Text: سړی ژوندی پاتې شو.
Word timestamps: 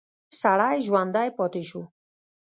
سړی 0.41 0.77
ژوندی 0.85 1.29
پاتې 1.37 1.63
شو. 1.69 1.83